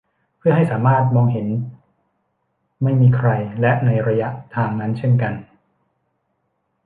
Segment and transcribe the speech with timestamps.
[0.37, 1.47] เพื่อให้สามารถมองเห็น
[2.83, 3.29] ไม่มีใคร!
[3.61, 5.33] และในระยะทางนั้นเช่นกัน!